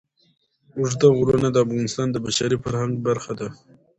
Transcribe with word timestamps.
اوږده 0.77 1.07
غرونه 1.17 1.49
د 1.51 1.57
افغانستان 1.65 2.07
د 2.11 2.17
بشري 2.25 2.57
فرهنګ 2.63 2.93
برخه 3.07 3.33
ده. 3.39 3.47